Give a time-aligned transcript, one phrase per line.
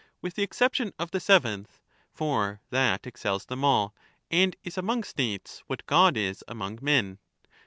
[0.23, 1.79] The the exception of the seventh,
[2.11, 3.93] for that excels them all,
[4.31, 7.19] and is ^^^^ among States what God is among men.